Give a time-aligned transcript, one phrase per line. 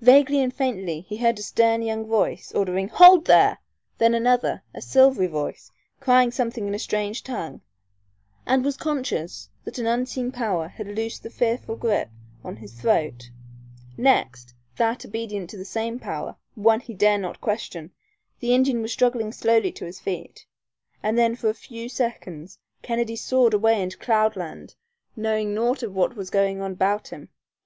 [0.00, 3.58] Vaguely, faintly he heard a stern young voice ordering "Hold there!"
[3.98, 7.60] then another, a silvery voice, crying something in a strange tongue,
[8.46, 12.08] and was conscious that an unseen power had loosed the fearful grip
[12.42, 13.28] on his throat;
[13.98, 17.92] next, that, obedient to that same power, one he dare not question,
[18.40, 20.46] the Indian was struggling slowly to his feet,
[21.02, 24.76] and then for a few seconds Kennedy soared away into cloudland,
[25.14, 27.28] knowing naught of what was going on about him.